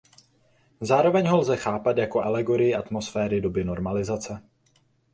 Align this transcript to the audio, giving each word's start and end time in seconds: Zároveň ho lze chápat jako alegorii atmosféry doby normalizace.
Zároveň 0.81 1.27
ho 1.27 1.37
lze 1.37 1.57
chápat 1.57 1.97
jako 1.97 2.21
alegorii 2.23 2.75
atmosféry 2.75 3.41
doby 3.41 3.63
normalizace. 3.63 4.41